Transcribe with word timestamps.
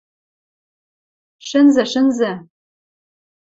–Шӹнзӹ, 1.47 1.83
шӹнзӹ. 1.91 2.31